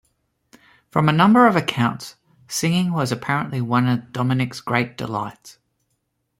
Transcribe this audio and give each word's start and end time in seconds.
From 0.89 1.07
a 1.07 1.11
number 1.13 1.45
of 1.45 1.55
accounts, 1.55 2.15
singing 2.47 2.91
was 2.91 3.11
apparently 3.11 3.61
one 3.61 3.87
of 3.87 4.11
Dominic's 4.11 4.59
great 4.59 4.97
delights. 4.97 5.59